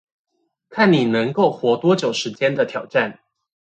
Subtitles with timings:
[0.69, 3.19] 看你能夠活多久時間的挑戰